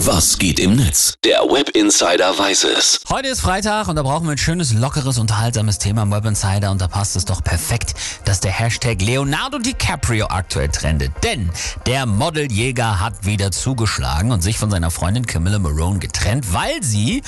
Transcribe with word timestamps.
Was 0.00 0.36
geht 0.36 0.60
im 0.60 0.76
Netz? 0.76 1.14
Der 1.24 1.38
Web 1.40 1.70
Insider 1.70 2.38
weiß 2.38 2.64
es. 2.64 3.00
Heute 3.08 3.28
ist 3.28 3.40
Freitag 3.40 3.88
und 3.88 3.96
da 3.96 4.02
brauchen 4.02 4.26
wir 4.26 4.32
ein 4.32 4.38
schönes, 4.38 4.74
lockeres, 4.74 5.16
unterhaltsames 5.16 5.78
Thema 5.78 6.02
im 6.02 6.12
Web 6.12 6.26
Insider 6.26 6.70
und 6.70 6.82
da 6.82 6.86
passt 6.86 7.16
es 7.16 7.24
doch 7.24 7.42
perfekt, 7.42 7.94
dass 8.26 8.40
der 8.40 8.52
Hashtag 8.52 9.00
Leonardo 9.00 9.58
DiCaprio 9.58 10.26
aktuell 10.26 10.68
trendet. 10.68 11.12
Denn 11.24 11.50
der 11.86 12.04
Modeljäger 12.04 13.00
hat 13.00 13.24
wieder 13.24 13.50
zugeschlagen 13.50 14.32
und 14.32 14.42
sich 14.42 14.58
von 14.58 14.70
seiner 14.70 14.90
Freundin 14.90 15.26
Camilla 15.26 15.58
Marone 15.58 15.98
getrennt, 15.98 16.52
weil 16.52 16.82
sie 16.82 17.22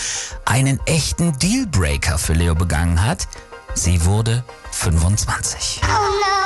einen 0.44 0.78
echten 0.84 1.38
Dealbreaker 1.38 2.18
für 2.18 2.34
Leo 2.34 2.54
begangen 2.54 3.02
hat. 3.02 3.28
Sie 3.72 4.04
wurde 4.04 4.44
25. 4.72 5.80
Oh 5.84 5.86
no. 5.86 6.37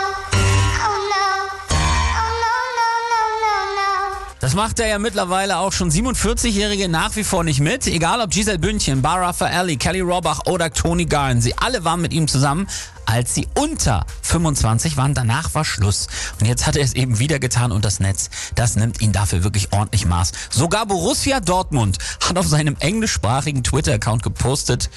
Das 4.42 4.54
macht 4.54 4.80
er 4.80 4.88
ja 4.88 4.98
mittlerweile 4.98 5.58
auch 5.58 5.72
schon 5.72 5.88
47-Jährige 5.88 6.88
nach 6.88 7.14
wie 7.14 7.22
vor 7.22 7.44
nicht 7.44 7.60
mit. 7.60 7.86
Egal 7.86 8.20
ob 8.20 8.30
Giselle 8.30 8.58
Bündchen, 8.58 9.00
Bara 9.00 9.26
Raffaelli, 9.26 9.76
Kelly 9.76 10.00
Robach 10.00 10.40
oder 10.46 10.72
Tony 10.72 11.04
Garn. 11.04 11.40
Sie 11.40 11.56
alle 11.58 11.84
waren 11.84 12.00
mit 12.00 12.12
ihm 12.12 12.26
zusammen, 12.26 12.66
als 13.06 13.36
sie 13.36 13.46
unter 13.54 14.04
25 14.22 14.96
waren. 14.96 15.14
Danach 15.14 15.54
war 15.54 15.64
Schluss. 15.64 16.08
Und 16.40 16.48
jetzt 16.48 16.66
hat 16.66 16.74
er 16.74 16.82
es 16.82 16.94
eben 16.94 17.20
wieder 17.20 17.38
getan 17.38 17.70
und 17.70 17.84
das 17.84 18.00
Netz, 18.00 18.30
das 18.56 18.74
nimmt 18.74 19.00
ihn 19.00 19.12
dafür 19.12 19.44
wirklich 19.44 19.72
ordentlich 19.72 20.06
Maß. 20.06 20.32
Sogar 20.50 20.86
Borussia 20.86 21.38
Dortmund 21.38 21.98
hat 22.28 22.36
auf 22.36 22.48
seinem 22.48 22.74
englischsprachigen 22.80 23.62
Twitter-Account 23.62 24.24
gepostet, 24.24 24.90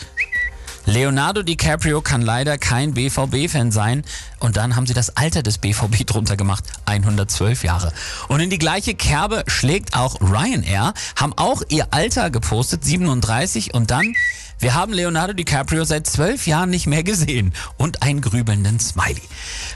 Leonardo 0.86 1.42
DiCaprio 1.42 2.02
kann 2.02 2.22
leider 2.22 2.60
kein 2.60 2.94
BVB-Fan 2.94 3.72
sein. 3.72 4.04
Und 4.40 4.56
dann 4.56 4.76
haben 4.76 4.86
sie 4.86 4.94
das 4.94 5.18
Alter 5.18 5.42
des 5.42 5.58
BVB 5.58 6.04
drunter 6.06 6.38
gemacht. 6.38 6.64
112 6.86 7.64
Jahre. 7.64 7.92
Und 8.28 8.40
in 8.40 8.50
die 8.50 8.60
gleiche 8.60 8.94
Kerbe 8.94 9.44
schlägt 9.48 9.96
auch 9.96 10.22
Ryanair, 10.22 10.94
haben 11.16 11.34
auch 11.36 11.64
ihr 11.70 11.88
Alter 11.92 12.30
gepostet, 12.30 12.86
37. 12.86 13.74
Und 13.74 13.90
dann, 13.90 14.14
wir 14.60 14.76
haben 14.76 14.94
Leonardo 14.94 15.34
DiCaprio 15.34 15.86
seit 15.86 16.06
zwölf 16.06 16.46
Jahren 16.46 16.70
nicht 16.70 16.86
mehr 16.86 17.04
gesehen. 17.04 17.54
Und 17.78 18.04
einen 18.04 18.22
grübelnden 18.22 18.80
Smiley. 18.80 19.24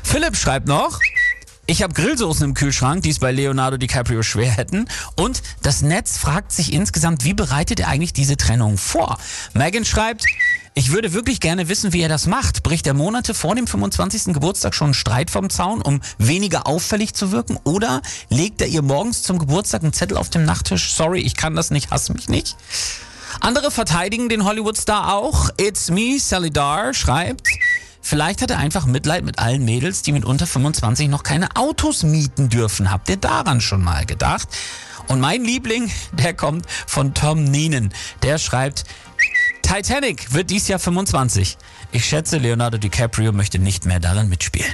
Philipp 0.03 0.37
schreibt 0.37 0.67
noch, 0.67 0.99
ich 1.69 1.83
habe 1.83 1.93
Grillsoßen 1.93 2.45
im 2.45 2.53
Kühlschrank, 2.55 3.03
die 3.03 3.11
es 3.11 3.19
bei 3.19 3.31
Leonardo 3.31 3.77
DiCaprio 3.77 4.23
schwer 4.23 4.49
hätten. 4.49 4.87
Und 5.15 5.43
das 5.61 5.83
Netz 5.83 6.17
fragt 6.17 6.51
sich 6.51 6.73
insgesamt, 6.73 7.25
wie 7.25 7.35
bereitet 7.35 7.79
er 7.79 7.89
eigentlich 7.89 8.11
diese 8.11 8.37
Trennung 8.37 8.79
vor? 8.79 9.19
Megan 9.53 9.85
schreibt, 9.85 10.25
ich 10.79 10.93
würde 10.93 11.11
wirklich 11.11 11.41
gerne 11.41 11.67
wissen, 11.67 11.91
wie 11.91 11.99
er 11.99 12.07
das 12.07 12.25
macht. 12.25 12.63
Bricht 12.63 12.87
er 12.87 12.93
Monate 12.93 13.33
vor 13.33 13.53
dem 13.53 13.67
25. 13.67 14.33
Geburtstag 14.33 14.73
schon 14.73 14.85
einen 14.85 14.93
Streit 14.93 15.29
vom 15.29 15.49
Zaun, 15.49 15.81
um 15.81 15.99
weniger 16.17 16.67
auffällig 16.67 17.13
zu 17.13 17.33
wirken? 17.33 17.59
Oder 17.65 18.01
legt 18.29 18.61
er 18.61 18.67
ihr 18.67 18.81
morgens 18.81 19.21
zum 19.21 19.39
Geburtstag 19.39 19.83
einen 19.83 19.91
Zettel 19.91 20.15
auf 20.15 20.29
dem 20.29 20.45
Nachttisch? 20.45 20.93
Sorry, 20.93 21.19
ich 21.19 21.35
kann 21.35 21.53
das 21.53 21.69
nicht, 21.69 21.91
hasse 21.91 22.13
mich 22.13 22.29
nicht. 22.29 22.55
Andere 23.41 23.71
verteidigen 23.71 24.29
den 24.29 24.45
Hollywood-Star 24.45 25.13
auch. 25.13 25.49
It's 25.59 25.91
me, 25.91 26.17
Sally 26.17 26.49
Dar 26.49 26.93
schreibt, 26.93 27.45
vielleicht 28.01 28.41
hat 28.41 28.49
er 28.49 28.59
einfach 28.59 28.85
Mitleid 28.85 29.25
mit 29.25 29.37
allen 29.37 29.65
Mädels, 29.65 30.01
die 30.01 30.13
mit 30.13 30.23
unter 30.23 30.47
25 30.47 31.09
noch 31.09 31.23
keine 31.23 31.57
Autos 31.57 32.03
mieten 32.03 32.47
dürfen. 32.47 32.89
Habt 32.89 33.09
ihr 33.09 33.17
daran 33.17 33.59
schon 33.59 33.83
mal 33.83 34.05
gedacht? 34.05 34.47
Und 35.09 35.19
mein 35.19 35.43
Liebling, 35.43 35.91
der 36.13 36.33
kommt 36.33 36.65
von 36.87 37.13
Tom 37.13 37.43
Neenan. 37.43 37.91
Der 38.23 38.37
schreibt, 38.37 38.85
Titanic 39.69 40.33
wird 40.33 40.49
dies 40.49 40.67
Jahr 40.67 40.79
25. 40.79 41.55
Ich 41.91 42.03
schätze, 42.03 42.39
Leonardo 42.39 42.79
DiCaprio 42.79 43.31
möchte 43.31 43.59
nicht 43.59 43.85
mehr 43.85 43.99
darin 43.99 44.27
mitspielen. 44.27 44.73